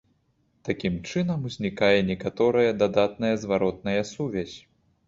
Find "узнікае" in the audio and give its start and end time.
1.51-1.99